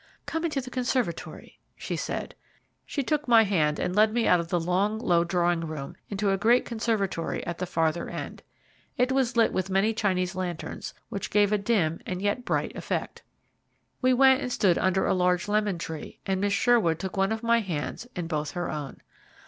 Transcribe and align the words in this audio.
"Come 0.25 0.43
into 0.45 0.61
the 0.61 0.71
conservatory," 0.71 1.59
she 1.75 1.95
said. 1.95 2.33
She 2.87 3.03
took 3.03 3.27
my 3.27 3.43
hand, 3.43 3.77
and 3.77 3.95
led 3.95 4.11
me 4.15 4.25
out 4.27 4.39
of 4.39 4.47
the 4.47 4.59
long, 4.59 4.97
low 4.97 5.23
drawing 5.23 5.61
room 5.67 5.95
into 6.09 6.31
a 6.31 6.39
great 6.39 6.65
conservatory 6.65 7.45
at 7.45 7.59
the 7.59 7.67
farther 7.67 8.09
end. 8.09 8.41
It 8.97 9.11
was 9.11 9.37
lit 9.37 9.53
with 9.53 9.69
many 9.69 9.93
Chinese 9.93 10.33
lanterns, 10.33 10.95
which 11.09 11.29
gave 11.29 11.51
a 11.51 11.57
dim, 11.59 11.99
and 12.07 12.19
yet 12.19 12.45
bright, 12.45 12.75
effect. 12.75 13.21
We 14.01 14.11
went 14.11 14.41
and 14.41 14.51
stood 14.51 14.79
under 14.79 15.05
a 15.05 15.13
large 15.13 15.47
lemon 15.47 15.77
tree, 15.77 16.17
and 16.25 16.41
Miss 16.41 16.53
Sherwood 16.53 16.97
took 16.97 17.15
one 17.15 17.31
of 17.31 17.43
my 17.43 17.59
hands 17.59 18.07
in 18.15 18.25
both 18.25 18.49
her 18.53 18.71
own. 18.71 19.03